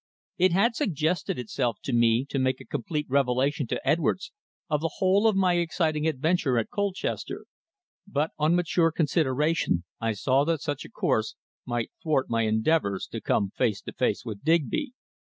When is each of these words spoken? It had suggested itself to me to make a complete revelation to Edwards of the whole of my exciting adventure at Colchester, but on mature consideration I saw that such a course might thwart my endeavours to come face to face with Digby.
It 0.39 0.51
had 0.51 0.75
suggested 0.75 1.37
itself 1.37 1.77
to 1.83 1.93
me 1.93 2.25
to 2.29 2.39
make 2.39 2.59
a 2.59 2.65
complete 2.65 3.05
revelation 3.07 3.67
to 3.67 3.87
Edwards 3.87 4.31
of 4.67 4.81
the 4.81 4.93
whole 4.97 5.27
of 5.27 5.35
my 5.35 5.57
exciting 5.57 6.07
adventure 6.07 6.57
at 6.57 6.71
Colchester, 6.71 7.45
but 8.07 8.31
on 8.39 8.55
mature 8.55 8.91
consideration 8.91 9.83
I 9.99 10.13
saw 10.13 10.43
that 10.45 10.61
such 10.61 10.85
a 10.85 10.89
course 10.89 11.35
might 11.67 11.91
thwart 12.01 12.31
my 12.31 12.47
endeavours 12.47 13.05
to 13.11 13.21
come 13.21 13.51
face 13.51 13.79
to 13.83 13.93
face 13.93 14.25
with 14.25 14.41
Digby. 14.43 14.93